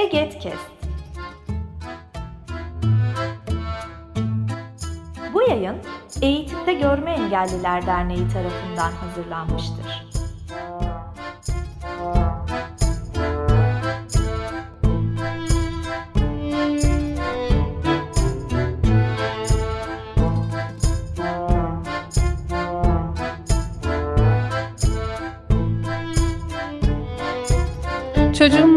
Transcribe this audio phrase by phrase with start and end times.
[0.00, 0.70] Egetkest.
[5.34, 5.76] Bu yayın
[6.22, 9.89] Eğitimde Görme Engelliler Derneği tarafından hazırlanmıştır.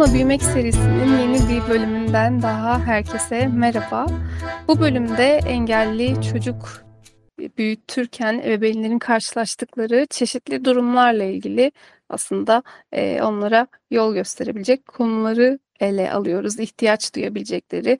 [0.03, 4.07] Çocuğumla Büyümek serisinin yeni bir bölümünden daha herkese merhaba.
[4.67, 6.83] Bu bölümde engelli çocuk
[7.57, 11.71] büyütürken ebeveynlerin karşılaştıkları çeşitli durumlarla ilgili
[12.09, 16.59] aslında e, onlara yol gösterebilecek konuları ele alıyoruz.
[16.59, 17.97] İhtiyaç duyabilecekleri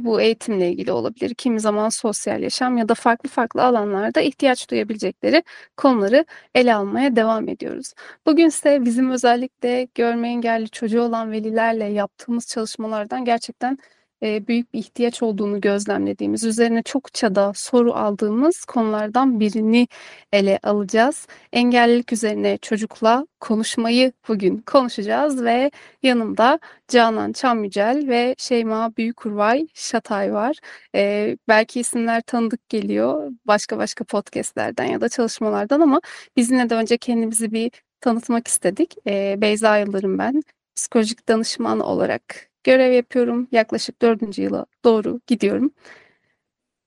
[0.00, 1.34] bu eğitimle ilgili olabilir.
[1.34, 5.42] Kimi zaman sosyal yaşam ya da farklı farklı alanlarda ihtiyaç duyabilecekleri
[5.76, 6.24] konuları
[6.54, 7.92] ele almaya devam ediyoruz.
[8.26, 13.78] Bugün ise bizim özellikle görme engelli çocuğu olan velilerle yaptığımız çalışmalardan gerçekten
[14.22, 19.88] e, büyük bir ihtiyaç olduğunu gözlemlediğimiz, üzerine çokça da soru aldığımız konulardan birini
[20.32, 21.26] ele alacağız.
[21.52, 25.70] Engellilik üzerine çocukla konuşmayı bugün konuşacağız ve
[26.02, 30.56] yanımda Canan Çamyücel ve Şeyma Büyükurvay Şatay var.
[30.94, 36.00] E, belki isimler tanıdık geliyor başka başka podcastlerden ya da çalışmalardan ama
[36.36, 38.94] biz yine de önce kendimizi bir tanıtmak istedik.
[39.06, 40.42] E, Beyza Yıldırım ben.
[40.76, 43.48] Psikolojik danışman olarak görev yapıyorum.
[43.52, 45.72] Yaklaşık dördüncü yıla doğru gidiyorum.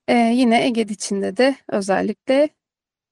[0.08, 2.50] Ee, yine Ege içinde de özellikle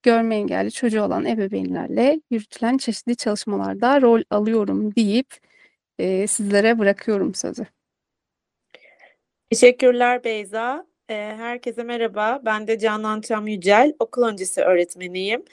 [0.04, 5.28] görme engelli çocuğu olan ebeveynlerle yürütülen çeşitli çalışmalarda rol alıyorum deyip
[6.00, 7.66] e, sizlere bırakıyorum sözü.
[9.50, 10.92] Teşekkürler Beyza.
[11.08, 12.42] Herkese merhaba.
[12.46, 15.46] Ben de Canan Çam Yücel, okul öncesi öğretmeniyim.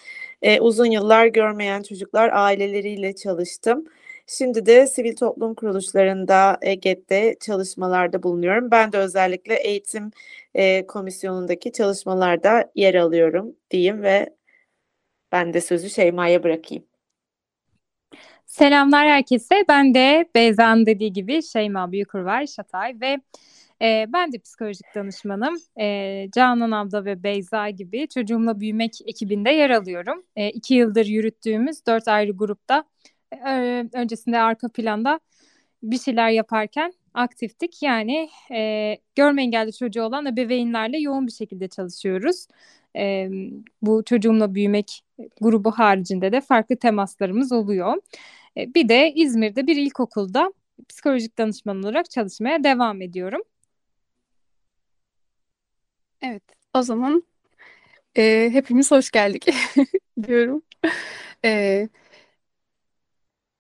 [0.61, 3.85] Uzun yıllar görmeyen çocuklar aileleriyle çalıştım.
[4.31, 8.71] Şimdi de sivil toplum kuruluşlarında EGET'te çalışmalarda bulunuyorum.
[8.71, 10.11] Ben de özellikle eğitim
[10.55, 14.35] e, komisyonundaki çalışmalarda yer alıyorum diyeyim ve
[15.33, 16.85] ben de sözü Şeyma'ya bırakayım.
[18.47, 19.65] Selamlar herkese.
[19.69, 23.21] Ben de Beyza'nın dediği gibi Şeyma Büyükurvar Şatay ve
[23.83, 25.57] e, ben de psikolojik danışmanım.
[25.81, 30.25] E, Canan abla ve Beyza gibi çocuğumla büyümek ekibinde yer alıyorum.
[30.37, 32.85] E, iki yıldır yürüttüğümüz dört ayrı grupta
[33.93, 35.21] öncesinde arka planda
[35.83, 37.83] bir şeyler yaparken aktiftik.
[37.83, 42.47] Yani e, görme engelli çocuğu olan ebeveynlerle yoğun bir şekilde çalışıyoruz.
[42.97, 43.29] E,
[43.83, 45.05] bu çocuğumla büyümek
[45.41, 48.03] grubu haricinde de farklı temaslarımız oluyor.
[48.57, 50.53] E, bir de İzmir'de bir ilkokulda
[50.89, 53.43] psikolojik danışman olarak çalışmaya devam ediyorum.
[56.23, 56.43] Evet,
[56.75, 57.23] o zaman
[58.17, 59.47] e, hepimiz hoş geldik
[60.23, 60.63] diyorum.
[61.45, 61.89] E,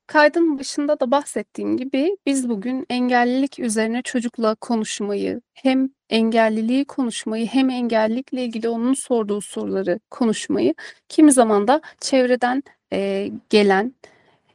[0.08, 7.70] Kaydın başında da bahsettiğim gibi biz bugün engellilik üzerine çocukla konuşmayı, hem engelliliği konuşmayı hem
[7.70, 10.74] engellilikle ilgili onun sorduğu soruları konuşmayı,
[11.08, 13.94] kimi zaman da çevreden e, gelen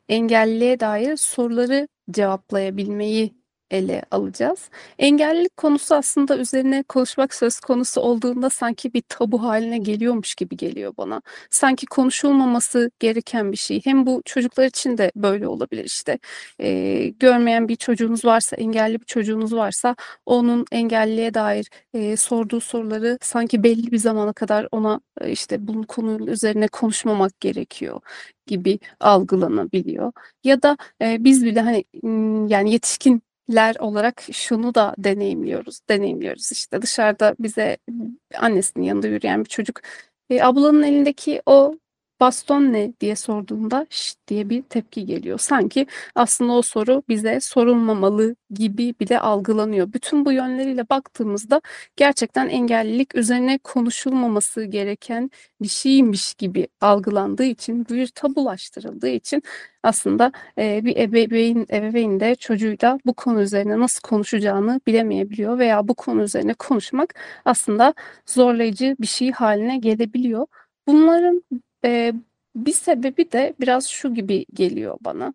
[0.10, 3.34] engelliliğe dair soruları cevaplayabilmeyi
[3.74, 4.70] ele alacağız.
[5.00, 10.94] Engellilik konusu aslında üzerine konuşmak söz konusu olduğunda sanki bir tabu haline geliyormuş gibi geliyor
[10.98, 11.22] bana.
[11.50, 13.82] Sanki konuşulmaması gereken bir şey.
[13.86, 16.20] Hem bu çocuklar için de böyle olabilir işte.
[16.60, 19.96] E, görmeyen bir çocuğunuz varsa, engelli bir çocuğunuz varsa
[20.26, 25.84] onun engelliye dair e, sorduğu soruları sanki belli bir zamana kadar ona e, işte bunun
[25.84, 28.02] konunun üzerine konuşmamak gerekiyor
[28.48, 30.12] gibi algılanabiliyor.
[30.44, 31.84] Ya da e, biz bile hani
[32.50, 35.80] yani yetişkin ler olarak şunu da deneyimliyoruz.
[35.90, 37.78] Deneyimliyoruz işte dışarıda bize
[38.38, 39.82] annesinin yanında yürüyen bir çocuk
[40.30, 41.78] e, ablanın elindeki o
[42.24, 45.40] baston ne diye sorduğunda şşt diye bir tepki geliyor.
[45.40, 49.94] Sanki aslında o soru bize sorulmamalı gibi bile algılanıyor.
[49.94, 51.62] Bütün bu yönleriyle baktığımızda
[51.96, 55.32] gerçekten engellilik üzerine konuşulmaması gereken
[55.62, 59.44] bir şeymiş gibi algılandığı için, bir tabulaştırıldığı için
[59.84, 65.94] aslında e, bir ebeveyn, ebeveyn de çocuğuyla bu konu üzerine nasıl konuşacağını bilemeyebiliyor veya bu
[65.94, 67.16] konu üzerine konuşmak
[67.46, 67.94] aslında
[68.26, 70.48] zorlayıcı bir şey haline gelebiliyor.
[70.88, 71.44] Bunların
[71.86, 72.14] e,
[72.56, 75.34] bir sebebi de biraz şu gibi geliyor bana.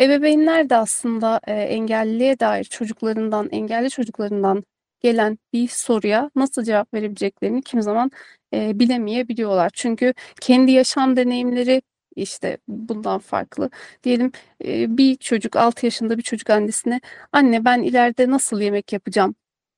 [0.00, 4.64] Ebeveynler de aslında e, engelliliğe dair çocuklarından, engelli çocuklarından
[5.00, 8.10] gelen bir soruya nasıl cevap verebileceklerini kim zaman
[8.54, 9.70] e, bilemeyebiliyorlar.
[9.74, 11.82] Çünkü kendi yaşam deneyimleri
[12.16, 13.70] işte bundan farklı.
[14.04, 14.32] Diyelim
[14.64, 17.00] e, bir çocuk 6 yaşında bir çocuk annesine
[17.32, 19.34] anne ben ileride nasıl yemek yapacağım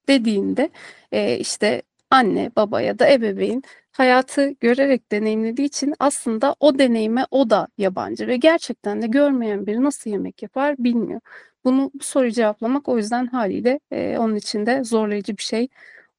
[0.09, 0.71] dediğinde
[1.13, 3.63] e, işte anne, baba ya da ebeveyn
[3.93, 9.85] hayatı görerek deneyimlediği için aslında o deneyime o da yabancı ve gerçekten de görmeyen biri
[9.85, 11.21] nasıl yemek yapar bilmiyor.
[11.65, 15.69] Bunu bu soruyu cevaplamak o yüzden haliyle e, onun için de zorlayıcı bir şey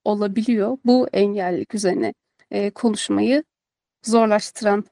[0.05, 0.77] olabiliyor.
[0.85, 2.13] Bu engellilik üzerine
[2.51, 3.43] e, konuşmayı
[4.03, 4.85] zorlaştıran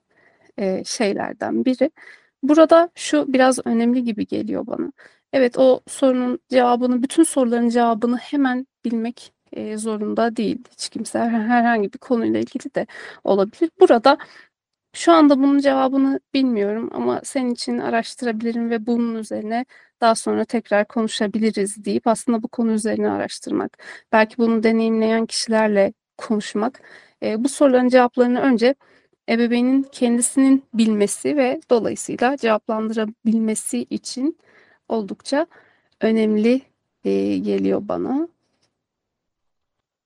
[0.59, 1.91] e, şeylerden biri.
[2.43, 4.91] Burada şu biraz önemli gibi geliyor bana.
[5.33, 10.57] Evet o sorunun cevabını, bütün soruların cevabını hemen bilmek e, zorunda değil.
[10.71, 12.87] Hiç kimse her- herhangi bir konuyla ilgili de
[13.23, 13.69] olabilir.
[13.79, 14.17] Burada
[14.93, 19.65] şu anda bunun cevabını bilmiyorum ama senin için araştırabilirim ve bunun üzerine
[20.01, 23.77] daha sonra tekrar konuşabiliriz deyip aslında bu konu üzerine araştırmak,
[24.11, 26.81] belki bunu deneyimleyen kişilerle konuşmak,
[27.23, 28.75] e, bu soruların cevaplarını önce
[29.29, 34.37] ebeveynin kendisinin bilmesi ve dolayısıyla cevaplandırabilmesi için
[34.89, 35.47] oldukça
[36.01, 36.61] önemli
[37.03, 38.27] e, geliyor bana.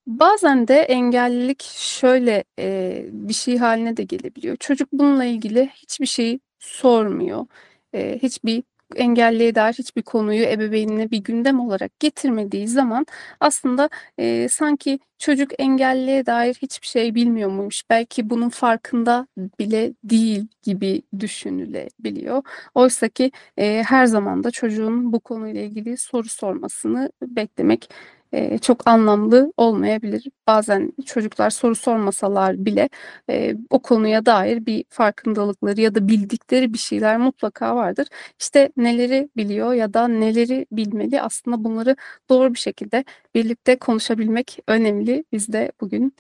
[0.08, 4.58] Bazen de engellilik şöyle e, bir şey haline de gelebiliyor.
[4.58, 7.46] Çocuk bununla ilgili hiçbir şey sormuyor.
[7.94, 8.64] E, hiçbir
[8.96, 13.06] engelliye dair hiçbir konuyu ebeveynine bir gündem olarak getirmediği zaman
[13.40, 17.84] aslında e, sanki çocuk engelliye dair hiçbir şey bilmiyor muymuş?
[17.90, 19.28] Belki bunun farkında
[19.60, 22.44] bile değil gibi düşünülebiliyor.
[22.76, 27.90] Oysa ki e, her zaman da çocuğun bu konuyla ilgili soru sormasını beklemek
[28.36, 30.28] e, çok anlamlı olmayabilir.
[30.48, 32.90] Bazen çocuklar soru sormasalar bile
[33.30, 38.08] e, o konuya dair bir farkındalıkları ya da bildikleri bir şeyler mutlaka vardır.
[38.40, 41.96] İşte neleri biliyor ya da neleri bilmeli aslında bunları
[42.30, 43.06] doğru bir şekilde
[43.36, 45.24] birlikte konuşabilmek önemli.
[45.32, 46.14] Biz de bugün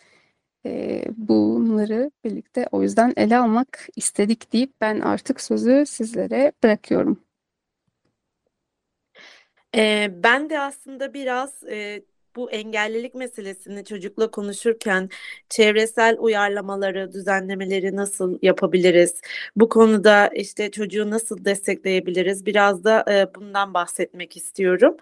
[0.65, 7.25] e, bunları birlikte o yüzden ele almak istedik deyip ben artık sözü sizlere bırakıyorum.
[9.75, 12.01] Ee, ben de aslında biraz e,
[12.36, 15.10] bu engellilik meselesini çocukla konuşurken
[15.50, 19.22] çevresel uyarlamaları, düzenlemeleri nasıl yapabiliriz?
[19.56, 22.45] Bu konuda işte çocuğu nasıl destekleyebiliriz?
[22.45, 24.98] Biraz da e, bundan bahsetmek istiyorum.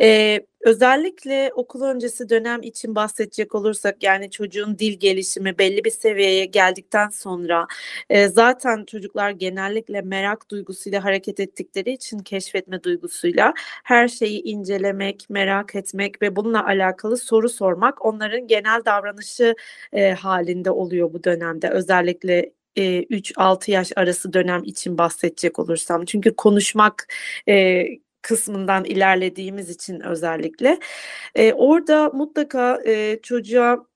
[0.00, 6.44] E, özellikle okul öncesi dönem için bahsedecek olursak yani çocuğun dil gelişimi belli bir seviyeye
[6.44, 7.66] geldikten sonra
[8.10, 15.74] e, zaten çocuklar genellikle merak duygusuyla hareket ettikleri için keşfetme duygusuyla her şeyi incelemek, merak
[15.74, 19.54] etmek ve bununla alakalı soru sormak onların genel davranışı
[19.92, 21.70] e, halinde oluyor bu dönemde.
[21.70, 26.04] Özellikle e, 3-6 yaş arası dönem için bahsedecek olursam.
[26.04, 27.06] Çünkü konuşmak
[27.48, 27.84] e,
[28.22, 30.78] kısmından ilerlediğimiz için özellikle.
[31.34, 33.87] E, orada mutlaka e, çocuğa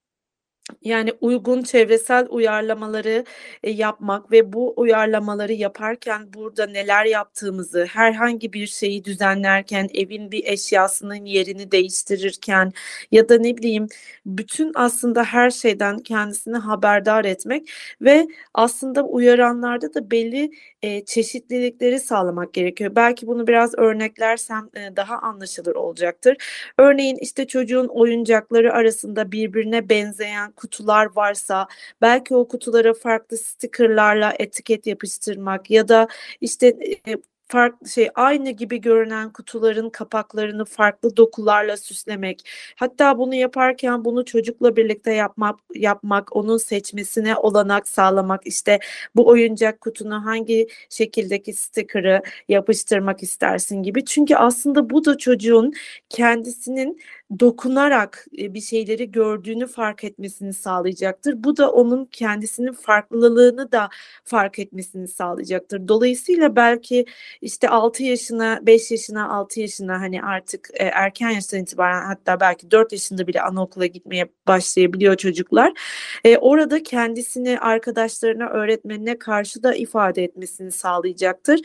[0.82, 3.25] yani uygun çevresel uyarlamaları
[3.62, 10.44] e, yapmak ve bu uyarlamaları yaparken burada neler yaptığımızı, herhangi bir şeyi düzenlerken, evin bir
[10.44, 12.73] eşyasının yerini değiştirirken
[13.12, 13.88] ya da ne bileyim
[14.26, 17.70] bütün aslında her şeyden kendisini haberdar etmek
[18.00, 20.50] ve aslında uyaranlarda da belli
[20.82, 22.93] e, çeşitlilikleri sağlamak gerekiyor.
[22.97, 26.37] Belki bunu biraz örneklersem e, daha anlaşılır olacaktır.
[26.79, 31.67] Örneğin işte çocuğun oyuncakları arasında birbirine benzeyen kutular varsa
[32.01, 36.09] belki o kutulara farklı stickerlarla etiket yapıştırmak ya da
[36.41, 36.67] işte
[37.07, 37.17] e,
[37.53, 42.49] farklı şey aynı gibi görünen kutuların kapaklarını farklı dokularla süslemek.
[42.77, 48.47] Hatta bunu yaparken bunu çocukla birlikte yapmak yapmak, onun seçmesine olanak sağlamak.
[48.47, 48.79] İşte
[49.17, 54.05] bu oyuncak kutuna hangi şekildeki sticker'ı yapıştırmak istersin gibi.
[54.05, 55.73] Çünkü aslında bu da çocuğun
[56.09, 56.99] kendisinin
[57.41, 61.44] dokunarak e, bir şeyleri gördüğünü fark etmesini sağlayacaktır.
[61.44, 63.89] Bu da onun kendisinin farklılığını da
[64.24, 65.89] fark etmesini sağlayacaktır.
[65.89, 67.05] Dolayısıyla belki
[67.41, 72.70] işte 6 yaşına, 5 yaşına, 6 yaşına hani artık e, erken yaştan itibaren hatta belki
[72.70, 75.72] 4 yaşında bile anaokula gitmeye başlayabiliyor çocuklar.
[76.24, 81.60] E, orada kendisini arkadaşlarına, öğretmenine karşı da ifade etmesini sağlayacaktır.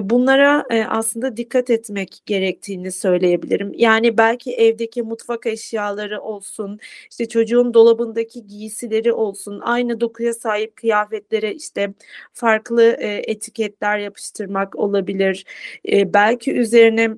[0.00, 3.72] Bunlara aslında dikkat etmek gerektiğini söyleyebilirim.
[3.74, 6.78] Yani belki evdeki mutfak eşyaları olsun,
[7.10, 11.94] işte çocuğun dolabındaki giysileri olsun, aynı dokuya sahip kıyafetlere işte
[12.32, 15.44] farklı e, etiketler yapıştırmak olabilir.
[15.88, 17.10] E, belki üzerine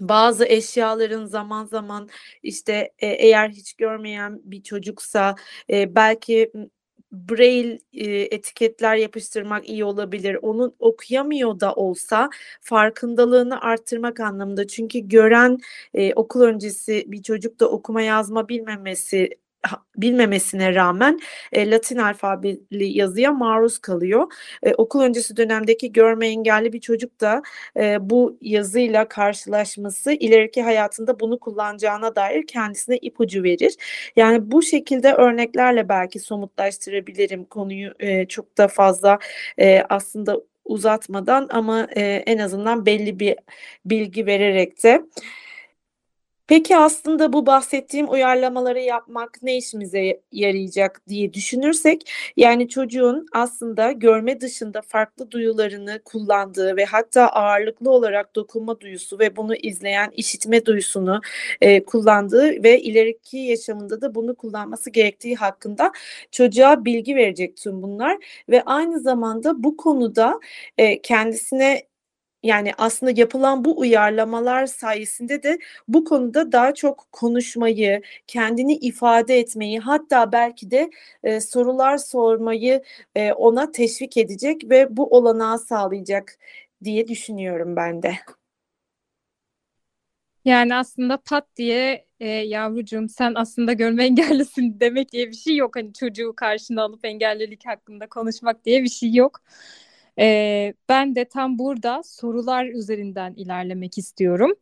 [0.00, 2.08] bazı eşyaların zaman zaman
[2.42, 5.34] işte e, eğer hiç görmeyen bir çocuksa
[5.70, 6.52] e, belki
[7.12, 10.38] braille e, etiketler yapıştırmak iyi olabilir.
[10.42, 14.66] Onun okuyamıyor da olsa farkındalığını arttırmak anlamında.
[14.66, 15.58] Çünkü gören
[15.94, 19.30] e, okul öncesi bir çocuk da okuma yazma bilmemesi
[19.96, 21.20] bilmemesine rağmen
[21.52, 24.32] e, Latin alfabeli yazıya maruz kalıyor.
[24.62, 27.42] E, okul öncesi dönemdeki görme engelli bir çocuk da
[27.76, 33.76] e, bu yazıyla karşılaşması ileriki hayatında bunu kullanacağına dair kendisine ipucu verir.
[34.16, 39.18] Yani bu şekilde örneklerle belki somutlaştırabilirim konuyu e, çok da fazla
[39.58, 43.36] e, aslında uzatmadan ama e, en azından belli bir
[43.84, 45.02] bilgi vererek de.
[46.52, 54.40] Peki aslında bu bahsettiğim uyarlamaları yapmak ne işimize yarayacak diye düşünürsek yani çocuğun aslında görme
[54.40, 61.20] dışında farklı duyularını kullandığı ve hatta ağırlıklı olarak dokunma duyusu ve bunu izleyen işitme duyusunu
[61.60, 65.92] e, kullandığı ve ileriki yaşamında da bunu kullanması gerektiği hakkında
[66.30, 68.18] çocuğa bilgi verecek tüm bunlar
[68.48, 70.40] ve aynı zamanda bu konuda
[70.78, 71.91] e, kendisine
[72.42, 75.58] yani aslında yapılan bu uyarlamalar sayesinde de
[75.88, 80.90] bu konuda daha çok konuşmayı, kendini ifade etmeyi, hatta belki de
[81.24, 82.82] e, sorular sormayı
[83.14, 86.38] e, ona teşvik edecek ve bu olanağı sağlayacak
[86.84, 88.14] diye düşünüyorum ben de.
[90.44, 95.76] Yani aslında pat diye e, yavrucuğum sen aslında görme engellisin demek diye bir şey yok.
[95.76, 99.40] Hani çocuğu karşına alıp engellilik hakkında konuşmak diye bir şey yok.
[100.18, 104.52] E, ben de tam burada sorular üzerinden ilerlemek istiyorum.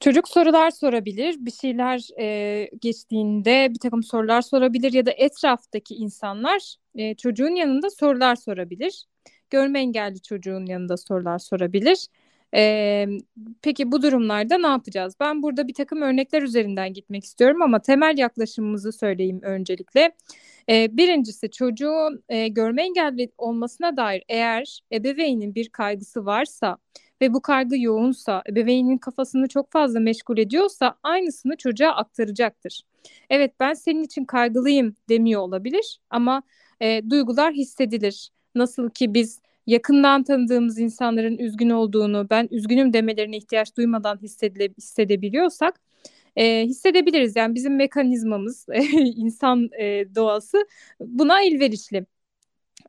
[0.00, 6.76] Çocuk sorular sorabilir, bir şeyler e, geçtiğinde bir takım sorular sorabilir ya da etraftaki insanlar
[6.94, 9.04] e, çocuğun yanında sorular sorabilir.
[9.50, 12.06] Görme engelli çocuğun yanında sorular sorabilir.
[12.54, 13.06] Ee,
[13.62, 15.14] peki bu durumlarda ne yapacağız?
[15.20, 20.12] Ben burada bir takım örnekler üzerinden gitmek istiyorum ama temel yaklaşımımızı söyleyeyim öncelikle.
[20.68, 26.76] Ee, birincisi çocuğun e, görme engelli olmasına dair eğer ebeveynin bir kaygısı varsa
[27.20, 32.82] ve bu kaygı yoğunsa, ebeveynin kafasını çok fazla meşgul ediyorsa aynısını çocuğa aktaracaktır.
[33.30, 36.42] Evet ben senin için kaygılıyım demiyor olabilir ama
[36.80, 38.30] e, duygular hissedilir.
[38.54, 44.18] Nasıl ki biz yakından tanıdığımız insanların üzgün olduğunu, ben üzgünüm demelerine ihtiyaç duymadan
[44.78, 45.80] hissedebiliyorsak
[46.36, 47.36] e, hissedebiliriz.
[47.36, 48.66] Yani bizim mekanizmamız,
[49.16, 50.66] insan e, doğası
[51.00, 52.06] buna elverişli.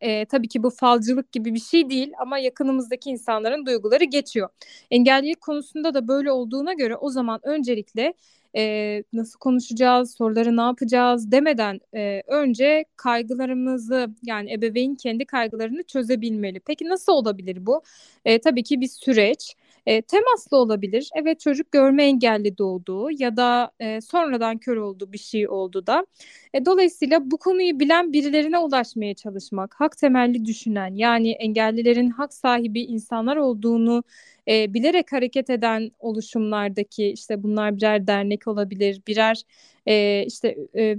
[0.01, 4.49] E, tabii ki bu falcılık gibi bir şey değil ama yakınımızdaki insanların duyguları geçiyor.
[4.91, 8.13] Engellilik konusunda da böyle olduğuna göre o zaman öncelikle
[8.55, 16.59] e, nasıl konuşacağız, soruları ne yapacağız demeden e, önce kaygılarımızı yani ebeveyn kendi kaygılarını çözebilmeli.
[16.59, 17.81] Peki nasıl olabilir bu?
[18.25, 19.55] E, tabii ki bir süreç.
[19.85, 21.09] E, temaslı olabilir.
[21.15, 26.05] Evet çocuk görme engelli doğdu ya da e, sonradan kör oldu bir şey oldu da.
[26.53, 32.81] E, dolayısıyla bu konuyu bilen birilerine ulaşmaya çalışmak, hak temelli düşünen yani engellilerin hak sahibi
[32.81, 34.03] insanlar olduğunu
[34.47, 39.41] e, bilerek hareket eden oluşumlardaki işte bunlar birer dernek olabilir, birer
[39.87, 40.97] e, işte e,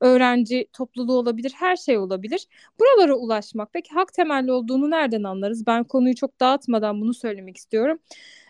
[0.00, 2.46] öğrenci topluluğu olabilir, her şey olabilir.
[2.80, 3.72] Buralara ulaşmak.
[3.72, 5.66] Peki hak temelli olduğunu nereden anlarız?
[5.66, 7.98] Ben konuyu çok dağıtmadan bunu söylemek istiyorum.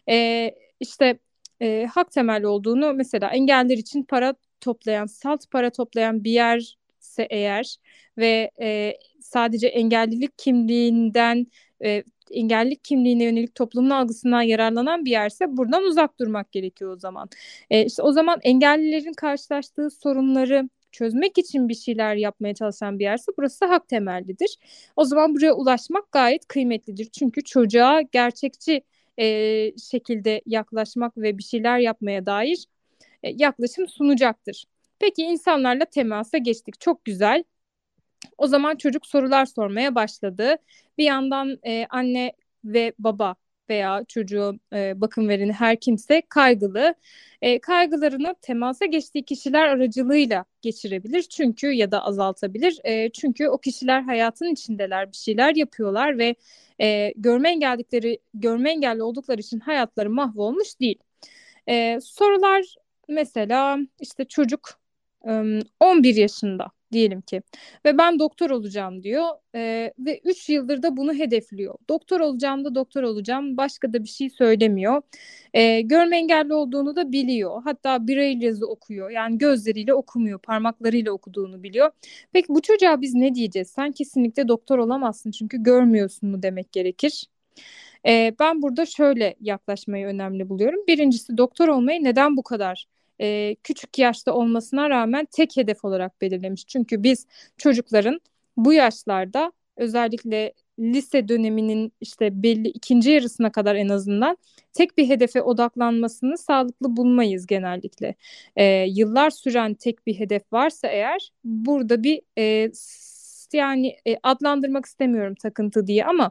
[0.08, 0.50] E,
[0.80, 1.18] işte
[1.62, 7.76] e, hak temelli olduğunu mesela engeller için para toplayan, salt para toplayan bir yerse eğer
[8.18, 11.46] ve e, sadece engellilik kimliğinden
[11.84, 17.28] e, engellilik kimliğine yönelik toplumun algısından yararlanan bir yerse buradan uzak durmak gerekiyor o zaman.
[17.70, 23.32] E, işte o zaman engellilerin karşılaştığı sorunları çözmek için bir şeyler yapmaya çalışan bir yerse
[23.38, 24.56] burası hak temellidir.
[24.96, 27.08] O zaman buraya ulaşmak gayet kıymetlidir.
[27.12, 28.82] Çünkü çocuğa gerçekçi
[29.18, 29.24] e,
[29.78, 32.66] şekilde yaklaşmak ve bir şeyler yapmaya dair
[33.22, 34.64] e, yaklaşım sunacaktır.
[34.98, 36.80] Peki insanlarla temasa geçtik.
[36.80, 37.44] Çok güzel.
[38.38, 40.56] O zaman çocuk sorular sormaya başladı.
[40.98, 42.32] Bir yandan e, anne
[42.64, 43.34] ve baba
[43.68, 46.94] veya çocuğu e, bakım vereni her kimse kaygılı.
[47.42, 52.80] E, kaygılarını temasa geçtiği kişiler aracılığıyla geçirebilir çünkü ya da azaltabilir.
[52.84, 56.34] E, çünkü o kişiler hayatın içindeler, bir şeyler yapıyorlar ve
[56.80, 60.98] e, görme engellikleri görme engelli oldukları için hayatları mahvolmuş değil.
[61.68, 62.74] E, sorular
[63.08, 64.85] mesela işte çocuk
[65.80, 67.42] 11 yaşında diyelim ki
[67.86, 71.74] ve ben doktor olacağım diyor e, ve 3 yıldır da bunu hedefliyor.
[71.88, 75.02] Doktor olacağım da doktor olacağım başka da bir şey söylemiyor.
[75.54, 77.62] E, görme engelli olduğunu da biliyor.
[77.64, 81.90] Hatta birey yazı okuyor yani gözleriyle okumuyor parmaklarıyla okuduğunu biliyor.
[82.32, 83.70] Peki bu çocuğa biz ne diyeceğiz?
[83.70, 87.26] Sen kesinlikle doktor olamazsın çünkü görmüyorsun mu demek gerekir.
[88.06, 90.80] E, ben burada şöyle yaklaşmayı önemli buluyorum.
[90.88, 92.86] Birincisi doktor olmayı neden bu kadar
[93.20, 96.66] e, küçük yaşta olmasına rağmen tek hedef olarak belirlemiş.
[96.66, 98.20] Çünkü biz çocukların
[98.56, 104.36] bu yaşlarda özellikle lise döneminin işte belli ikinci yarısına kadar en azından
[104.72, 108.14] tek bir hedefe odaklanmasını sağlıklı bulmayız genellikle.
[108.56, 112.72] E, yıllar süren tek bir hedef varsa eğer burada bir e,
[113.52, 116.30] yani e, adlandırmak istemiyorum takıntı diye ama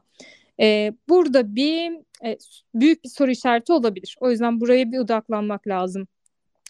[0.62, 1.92] e, burada bir
[2.26, 2.38] e,
[2.76, 4.18] büyük bir soru işareti olabilir.
[4.20, 6.08] O yüzden buraya bir odaklanmak lazım.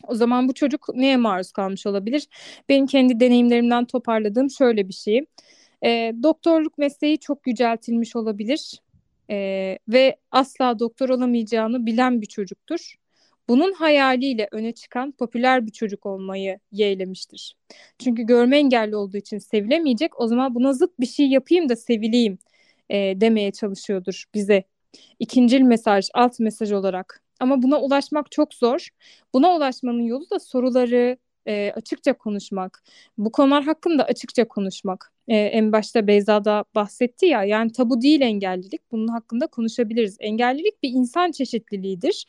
[0.07, 2.27] O zaman bu çocuk neye maruz kalmış olabilir?
[2.69, 5.25] Benim kendi deneyimlerimden toparladığım şöyle bir şey.
[5.85, 8.81] E, doktorluk mesleği çok yüceltilmiş olabilir.
[9.29, 9.35] e,
[9.87, 12.95] ve asla doktor olamayacağını bilen bir çocuktur.
[13.49, 17.55] Bunun hayaliyle öne çıkan popüler bir çocuk olmayı yeğlemiştir.
[17.99, 20.19] Çünkü görme engelli olduğu için sevilemeyecek.
[20.21, 22.37] O zaman buna zıt bir şey yapayım da sevileyim
[22.89, 24.63] e, demeye çalışıyordur bize.
[25.19, 27.24] İkincil mesaj, alt mesaj olarak.
[27.39, 28.87] Ama buna ulaşmak çok zor.
[29.33, 32.83] Buna ulaşmanın yolu da soruları e, açıkça konuşmak.
[33.17, 35.13] Bu konular hakkında açıkça konuşmak.
[35.27, 38.91] E, en başta Beyza da bahsetti ya yani tabu değil engellilik.
[38.91, 40.17] Bunun hakkında konuşabiliriz.
[40.19, 42.25] Engellilik bir insan çeşitliliğidir.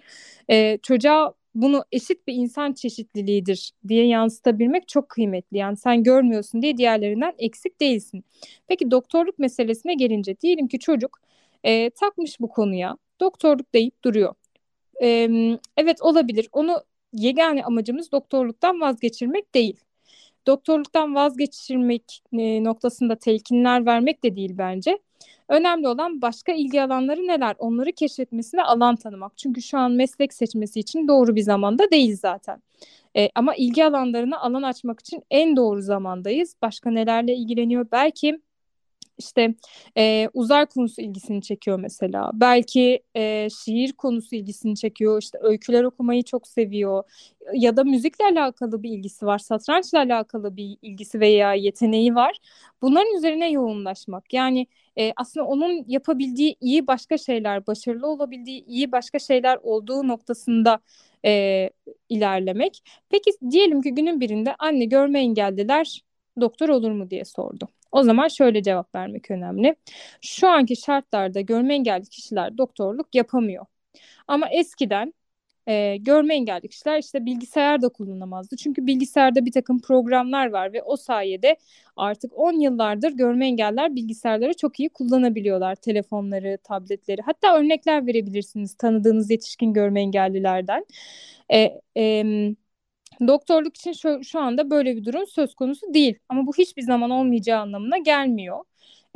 [0.51, 5.59] E, çocuğa bunu eşit bir insan çeşitliliğidir diye yansıtabilmek çok kıymetli.
[5.59, 8.25] Yani sen görmüyorsun diye diğerlerinden eksik değilsin.
[8.69, 11.21] Peki doktorluk meselesine gelince diyelim ki çocuk
[11.65, 14.35] e, takmış bu konuya doktorluk deyip duruyor.
[15.03, 15.29] E,
[15.77, 16.49] evet olabilir.
[16.53, 19.81] Onu yegane amacımız doktorluktan vazgeçirmek değil.
[20.47, 24.99] Doktorluktan vazgeçirmek e, noktasında telkinler vermek de değil bence.
[25.49, 27.57] Önemli olan başka ilgi alanları neler?
[27.59, 29.39] Onları keşfetmesine alan tanımak.
[29.39, 32.63] Çünkü şu an meslek seçmesi için doğru bir zamanda değil zaten.
[33.17, 36.55] E, ama ilgi alanlarına alan açmak için en doğru zamandayız.
[36.63, 37.87] Başka nelerle ilgileniyor?
[37.93, 38.41] Belki
[39.19, 39.55] işte
[39.99, 42.31] e, uzay konusu ilgisini çekiyor mesela.
[42.35, 45.23] Belki e, şiir konusu ilgisini çekiyor.
[45.23, 47.03] İşte öyküler okumayı çok seviyor.
[47.55, 49.39] Ya da müzikle alakalı bir ilgisi var.
[49.39, 52.39] Satrançla alakalı bir ilgisi veya yeteneği var.
[52.83, 54.33] Bunların üzerine yoğunlaşmak.
[54.33, 54.67] Yani
[54.99, 60.81] e, aslında onun yapabildiği iyi başka şeyler, başarılı olabildiği iyi başka şeyler olduğu noktasında
[61.25, 61.71] e,
[62.09, 62.83] ilerlemek.
[63.11, 66.03] Peki diyelim ki günün birinde anne görme engelliler
[66.41, 67.69] doktor olur mu diye sordu.
[67.97, 69.77] O zaman şöyle cevap vermek önemli.
[70.21, 73.67] Şu anki şartlarda görme engelli kişiler doktorluk yapamıyor.
[74.29, 75.15] Ama eskiden
[75.69, 78.57] e, görme engelli kişiler işte bilgisayar da kullanamazdı.
[78.57, 81.57] Çünkü bilgisayarda bir takım programlar var ve o sayede
[81.97, 85.75] artık 10 yıllardır görme engeller bilgisayarları çok iyi kullanabiliyorlar.
[85.75, 90.87] Telefonları, tabletleri hatta örnekler verebilirsiniz tanıdığınız yetişkin görme engellilerden.
[91.53, 91.81] E,
[93.27, 96.19] Doktorluk için şu, şu anda böyle bir durum söz konusu değil.
[96.29, 98.59] Ama bu hiçbir zaman olmayacağı anlamına gelmiyor.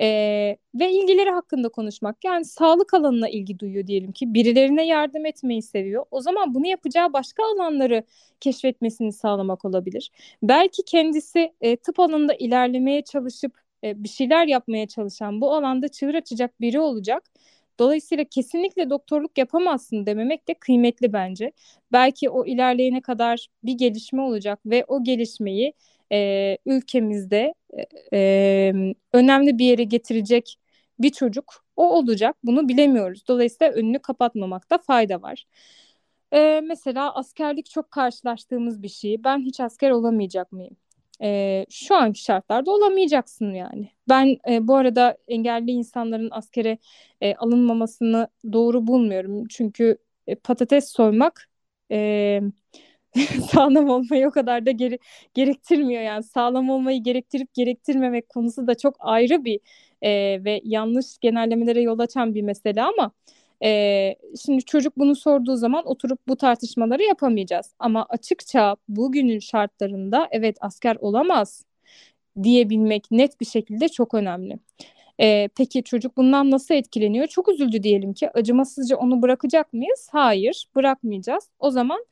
[0.01, 2.25] Ee, ve ilgileri hakkında konuşmak.
[2.25, 4.35] Yani sağlık alanına ilgi duyuyor diyelim ki.
[4.35, 6.05] Birilerine yardım etmeyi seviyor.
[6.11, 8.05] O zaman bunu yapacağı başka alanları
[8.41, 10.11] keşfetmesini sağlamak olabilir.
[10.43, 13.53] Belki kendisi e, tıp alanında ilerlemeye çalışıp
[13.85, 17.23] e, bir şeyler yapmaya çalışan bu alanda çığır açacak biri olacak
[17.81, 21.53] Dolayısıyla kesinlikle doktorluk yapamazsın dememek de kıymetli bence.
[21.93, 25.73] Belki o ilerleyene kadar bir gelişme olacak ve o gelişmeyi
[26.13, 30.57] e, ülkemizde e, e, önemli bir yere getirecek
[30.99, 32.37] bir çocuk o olacak.
[32.45, 33.29] Bunu bilemiyoruz.
[33.29, 35.47] Dolayısıyla önünü kapatmamakta fayda var.
[36.33, 39.25] E, mesela askerlik çok karşılaştığımız bir şey.
[39.25, 40.77] Ben hiç asker olamayacak mıyım?
[41.23, 43.91] E, şu anki şartlarda olamayacaksın yani.
[44.09, 46.79] Ben e, bu arada engelli insanların askere
[47.21, 49.45] e, alınmamasını doğru bulmuyorum.
[49.49, 51.49] Çünkü e, patates soymak
[51.93, 52.41] e,
[53.53, 54.99] sağlam olmayı o kadar da geri,
[55.35, 56.03] gerektirmiyor.
[56.03, 59.61] Yani sağlam olmayı gerektirip gerektirmemek konusu da çok ayrı bir
[60.03, 60.11] e,
[60.45, 63.13] ve yanlış genellemelere yol açan bir mesele ama
[63.65, 67.75] ee, şimdi çocuk bunu sorduğu zaman oturup bu tartışmaları yapamayacağız.
[67.79, 71.65] Ama açıkça bugünün şartlarında evet asker olamaz
[72.43, 74.59] diyebilmek net bir şekilde çok önemli.
[75.21, 77.27] Ee, peki çocuk bundan nasıl etkileniyor?
[77.27, 78.31] Çok üzüldü diyelim ki.
[78.31, 80.09] Acımasızca onu bırakacak mıyız?
[80.13, 81.49] Hayır, bırakmayacağız.
[81.59, 82.05] O zaman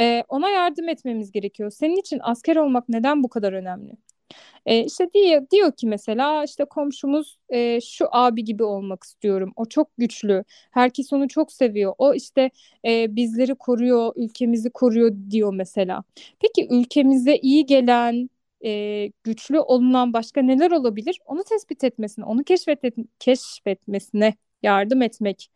[0.00, 1.70] e, ona yardım etmemiz gerekiyor.
[1.70, 3.92] Senin için asker olmak neden bu kadar önemli?
[4.66, 9.52] E, işte diyor, diyor ki mesela işte komşumuz e, şu abi gibi olmak istiyorum.
[9.56, 10.44] O çok güçlü.
[10.70, 11.94] Herkes onu çok seviyor.
[11.98, 12.50] O işte
[12.86, 16.02] e, bizleri koruyor, ülkemizi koruyor diyor mesela.
[16.40, 18.30] Peki ülkemize iyi gelen,
[18.64, 21.18] e, güçlü olunan başka neler olabilir?
[21.26, 22.80] Onu tespit etmesine, onu keşfet
[23.18, 25.50] keşfetmesine yardım etmek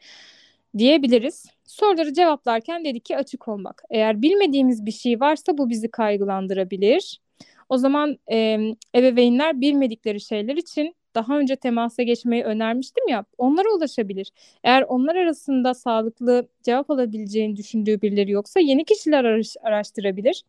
[0.79, 1.47] diyebiliriz.
[1.65, 3.83] Soruları cevaplarken dedik ki açık olmak.
[3.91, 7.21] Eğer bilmediğimiz bir şey varsa bu bizi kaygılandırabilir.
[7.69, 8.59] O zaman e,
[8.95, 14.31] ebeveynler bilmedikleri şeyler için daha önce temasa geçmeyi önermiştim ya onlara ulaşabilir.
[14.65, 20.43] Eğer onlar arasında sağlıklı cevap alabileceğini düşündüğü birileri yoksa yeni kişiler araş, araştırabilir.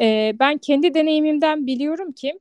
[0.00, 2.40] E, ben kendi deneyimimden biliyorum ki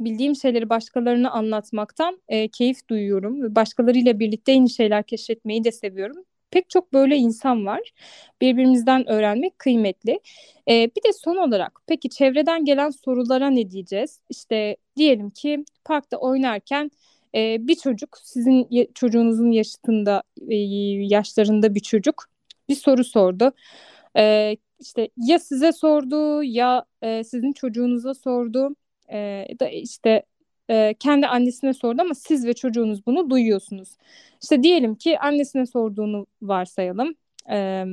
[0.00, 6.70] bildiğim şeyleri başkalarına anlatmaktan e, keyif duyuyorum başkalarıyla birlikte yeni şeyler keşfetmeyi de seviyorum pek
[6.70, 7.92] çok böyle insan var.
[8.40, 10.20] Birbirimizden öğrenmek kıymetli.
[10.68, 14.20] Ee, bir de son olarak peki çevreden gelen sorulara ne diyeceğiz?
[14.30, 16.90] İşte diyelim ki parkta oynarken
[17.34, 20.54] e, bir çocuk sizin çocuğunuzun yaşında e,
[21.14, 22.24] yaşlarında bir çocuk
[22.68, 23.52] bir soru sordu.
[24.16, 28.76] E, işte ya size sordu ya e, sizin çocuğunuza sordu.
[29.12, 30.22] E, da işte
[30.70, 33.88] e, kendi annesine sordu ama siz ve çocuğunuz bunu duyuyorsunuz.
[34.42, 37.14] İşte diyelim ki annesine sorduğunu varsayalım.
[37.50, 37.84] E,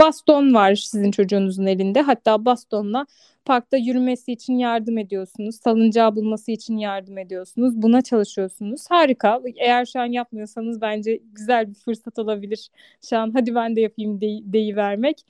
[0.00, 2.00] baston var sizin çocuğunuzun elinde.
[2.00, 3.06] Hatta bastonla
[3.44, 5.56] parkta yürümesi için yardım ediyorsunuz.
[5.56, 7.82] Salıncağı bulması için yardım ediyorsunuz.
[7.82, 8.90] Buna çalışıyorsunuz.
[8.90, 9.40] Harika.
[9.56, 12.70] Eğer şu an yapmıyorsanız bence güzel bir fırsat olabilir.
[13.10, 15.20] Şu an hadi ben de yapayım de deyivermek.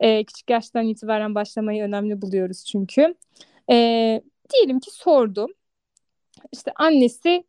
[0.00, 3.14] E, küçük yaştan itibaren başlamayı önemli buluyoruz çünkü.
[3.70, 3.74] E,
[4.52, 5.50] diyelim ki sordum.
[6.52, 7.44] İşte annesi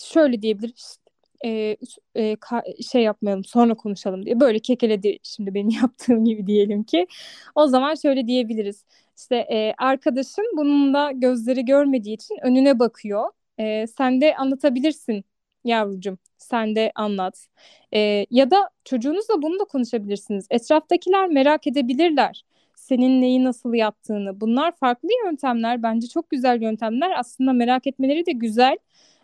[0.00, 0.74] şöyle diyebilir.
[0.76, 1.02] İşte,
[1.44, 1.76] e,
[2.16, 2.36] e,
[2.82, 4.40] şey yapmayalım sonra konuşalım diye.
[4.40, 7.06] Böyle kekeledi şimdi benim yaptığım gibi diyelim ki.
[7.54, 8.84] O zaman şöyle diyebiliriz.
[9.18, 13.30] İşte e, arkadaşın bunun da gözleri görmediği için önüne bakıyor.
[13.58, 15.24] E, sen de anlatabilirsin
[15.64, 17.46] yavrucum sen de anlat.
[17.94, 20.46] E, ya da çocuğunuzla bunu da konuşabilirsiniz.
[20.50, 22.44] Etraftakiler merak edebilirler
[22.88, 28.32] senin neyi nasıl yaptığını bunlar farklı yöntemler bence çok güzel yöntemler aslında merak etmeleri de
[28.32, 28.78] güzel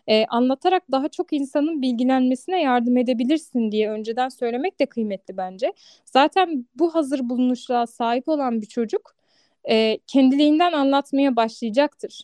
[0.07, 5.73] e, anlatarak daha çok insanın bilgilenmesine yardım edebilirsin diye önceden söylemek de kıymetli bence.
[6.05, 9.15] Zaten bu hazır bulunuşluğa sahip olan bir çocuk
[9.69, 12.21] e, kendiliğinden anlatmaya başlayacaktır.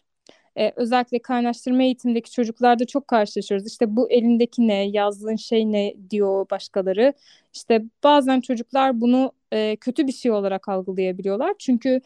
[0.58, 3.68] E, özellikle kaynaştırma eğitimdeki çocuklarda çok karşılaşıyoruz.
[3.68, 7.14] İşte bu elindeki ne, yazdığın şey ne diyor başkaları.
[7.54, 11.54] İşte bazen çocuklar bunu e, kötü bir şey olarak algılayabiliyorlar.
[11.60, 12.02] Çünkü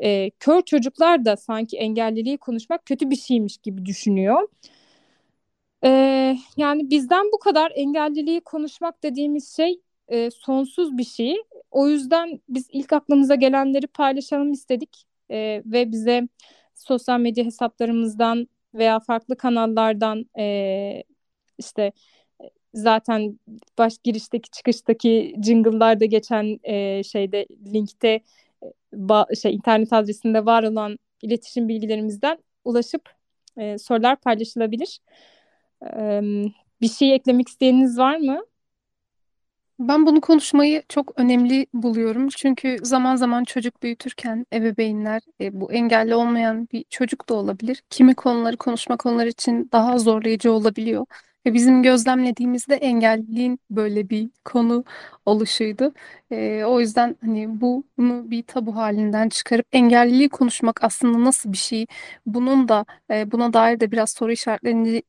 [0.00, 4.48] e, kör çocuklar da sanki engelliliği konuşmak kötü bir şeymiş gibi düşünüyor.
[5.84, 11.36] Ee, yani bizden bu kadar engelliliği konuşmak dediğimiz şey e, sonsuz bir şey.
[11.70, 16.28] O yüzden biz ilk aklımıza gelenleri paylaşalım istedik e, ve bize
[16.74, 21.02] sosyal medya hesaplarımızdan veya farklı kanallardan e,
[21.58, 21.92] işte
[22.74, 23.38] zaten
[23.78, 28.20] baş girişteki çıkıştaki jingle'larda geçen e, şeyde linkte
[28.92, 33.08] ba, şey internet adresinde var olan iletişim bilgilerimizden ulaşıp
[33.56, 35.00] e, sorular paylaşılabilir.
[36.80, 38.42] Bir şey eklemek isteyeniniz var mı?
[39.78, 42.28] Ben bunu konuşmayı çok önemli buluyorum.
[42.28, 47.82] Çünkü zaman zaman çocuk büyütürken ebeveynler e, bu engelli olmayan bir çocuk da olabilir.
[47.90, 51.06] Kimi konuları konuşmak onlar için daha zorlayıcı olabiliyor.
[51.46, 54.84] Ve bizim gözlemlediğimizde engelliliğin böyle bir konu
[55.26, 55.92] oluşuydu.
[56.30, 61.86] E, o yüzden hani bunu bir tabu halinden çıkarıp engelliliği konuşmak aslında nasıl bir şey?
[62.26, 65.02] Bunun da e, buna dair de biraz soru işaretlerini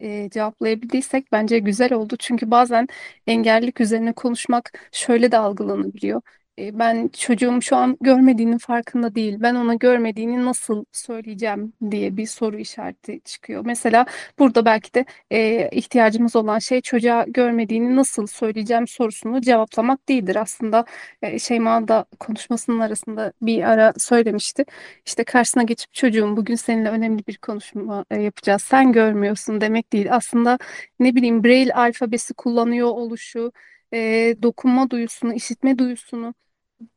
[0.00, 2.16] e, cevaplayabildiysek bence güzel oldu.
[2.18, 2.86] Çünkü bazen
[3.26, 6.22] engellilik üzerine konuşmak şöyle de algılanabiliyor.
[6.58, 9.36] E, ben çocuğum şu an görmediğinin farkında değil.
[9.40, 13.62] Ben ona görmediğini nasıl söyleyeceğim diye bir soru işareti çıkıyor.
[13.66, 14.06] Mesela
[14.38, 20.36] burada belki de e, ihtiyacımız olan şey çocuğa görmediğini nasıl söyleyeceğim sorusunu cevaplamak değildir.
[20.36, 20.84] Aslında
[21.22, 24.64] e, Şeyma da konuşmasının arasında bir ara söylemişti.
[25.06, 28.62] İşte karşısına geçip çocuğum bugün seninle önemli bir konuşma e, yapacağız.
[28.62, 30.14] Sen görmüyorsun demek değil.
[30.14, 30.58] Aslında
[31.00, 33.52] ne bileyim Braille alfabesi kullanıyor oluşu,
[33.92, 33.98] e,
[34.42, 36.34] dokunma duyusunu, işitme duyusunu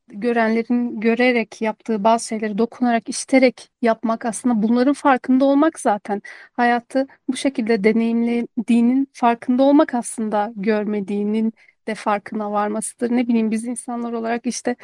[0.08, 6.22] görenlerin görerek yaptığı bazı şeyleri dokunarak, işiterek yapmak aslında bunların farkında olmak zaten
[6.54, 11.54] hayatı bu şekilde deneyimlediğinin farkında olmak aslında görmediğinin
[11.88, 13.12] de farkına varmasıdır.
[13.12, 14.76] Ne bileyim biz insanlar olarak işte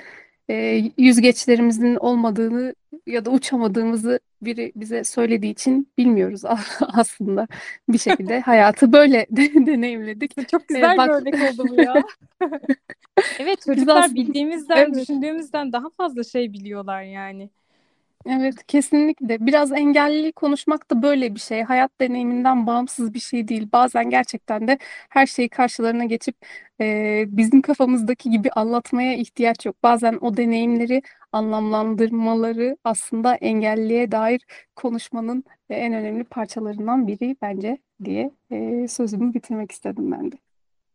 [0.50, 2.76] e, yüzgeçlerimizin olmadığını
[3.08, 6.42] ya da uçamadığımızı biri bize söylediği için bilmiyoruz
[6.82, 7.48] aslında
[7.90, 10.50] bir şekilde hayatı böyle de, deneyimledik.
[10.50, 11.08] Çok güzel ee, bak...
[11.08, 12.04] bir örnek oldu bu ya.
[13.40, 14.96] evet çocuklar bildiğimizden, evet.
[14.96, 17.50] düşündüğümüzden daha fazla şey biliyorlar yani.
[18.26, 19.46] Evet, kesinlikle.
[19.46, 21.62] Biraz engelli konuşmak da böyle bir şey.
[21.64, 23.70] Hayat deneyiminden bağımsız bir şey değil.
[23.74, 24.78] Bazen gerçekten de
[25.10, 26.36] her şeyi karşılarına geçip
[26.82, 29.76] e, bizim kafamızdaki gibi anlatmaya ihtiyaç yok.
[29.84, 31.02] Bazen o deneyimleri
[31.32, 34.42] anlamlandırmaları aslında engelliye dair
[34.76, 40.36] konuşmanın en önemli parçalarından biri bence diye e, sözümü bitirmek istedim ben de.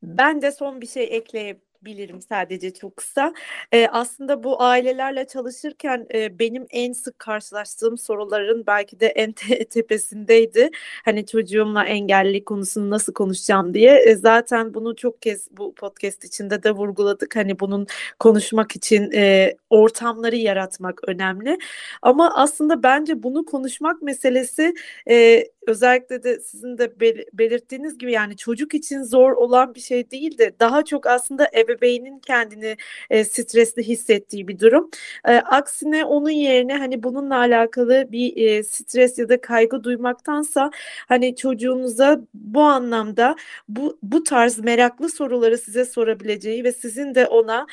[0.03, 3.35] Ben de son bir şey ekleyip bilirim sadece çok kısa.
[3.73, 9.65] E, aslında bu ailelerle çalışırken e, benim en sık karşılaştığım soruların belki de en te-
[9.71, 10.71] tepesindeydi.
[11.05, 13.97] Hani çocuğumla engelli konusunu nasıl konuşacağım diye.
[14.07, 17.37] E, zaten bunu çok kez bu podcast içinde de vurguladık.
[17.37, 17.87] Hani bunun
[18.19, 21.59] konuşmak için e, ortamları yaratmak önemli.
[22.03, 24.75] Ama aslında bence bunu konuşmak meselesi
[25.11, 30.11] e, özellikle de sizin de bel- belirttiğiniz gibi yani çocuk için zor olan bir şey
[30.11, 32.77] değil de daha çok aslında ebeveynin kendini
[33.11, 34.91] e, stresli hissettiği bir durum.
[35.29, 40.71] E, aksine onun yerine hani bununla alakalı bir e, stres ya da kaygı duymaktansa
[41.09, 43.37] hani çocuğunuza bu anlamda
[43.69, 47.67] bu bu tarz meraklı soruları size sorabileceği ve sizin de ona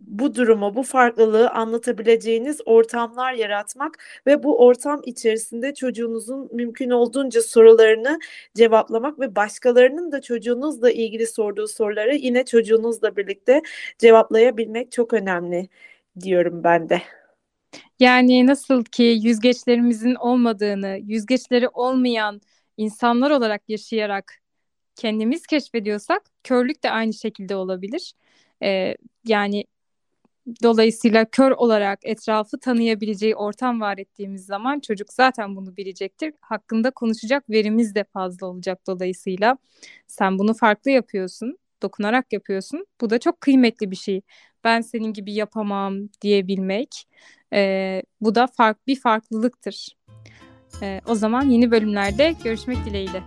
[0.00, 7.42] bu durumu, bu farklılığı anlatabileceğiniz ortamlar yaratmak ve bu ortam içerisinde çocuğunuzun mümkün olduğunca çocuğunca
[7.42, 8.18] sorularını
[8.54, 13.62] cevaplamak ve başkalarının da çocuğunuzla ilgili sorduğu soruları yine çocuğunuzla birlikte
[13.98, 15.68] cevaplayabilmek çok önemli
[16.20, 17.02] diyorum ben de.
[18.00, 22.40] Yani nasıl ki yüzgeçlerimizin olmadığını, yüzgeçleri olmayan
[22.76, 24.34] insanlar olarak yaşayarak
[24.96, 28.14] kendimiz keşfediyorsak, körlük de aynı şekilde olabilir.
[28.62, 29.64] Ee, yani
[30.62, 36.34] dolayısıyla kör olarak etrafı tanıyabileceği ortam var ettiğimiz zaman çocuk zaten bunu bilecektir.
[36.40, 39.58] Hakkında konuşacak verimiz de fazla olacak dolayısıyla.
[40.06, 42.86] Sen bunu farklı yapıyorsun, dokunarak yapıyorsun.
[43.00, 44.20] Bu da çok kıymetli bir şey.
[44.64, 47.04] Ben senin gibi yapamam diyebilmek.
[47.52, 49.96] Ee, bu da fark bir farklılıktır.
[50.82, 53.22] Ee, o zaman yeni bölümlerde görüşmek dileğiyle.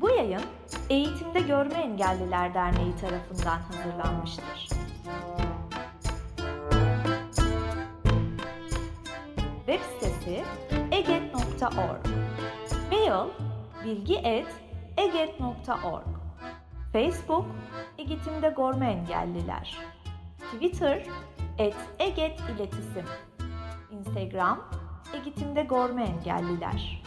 [0.00, 0.40] Bu yayın
[1.30, 4.68] Eğitimde Görme Engelliler Derneği tarafından hazırlanmıştır.
[9.66, 10.44] Web sitesi
[10.92, 12.06] eget.org
[12.90, 13.28] Mail
[13.84, 16.06] bilgi.eget.org
[16.92, 17.46] Facebook
[17.98, 19.78] Eğitimde Görme Engelliler.
[20.54, 21.06] Twitter
[21.58, 23.06] et Eget İletisim.
[23.90, 24.60] Instagram
[25.14, 27.02] Eğitimde Görme Engelliler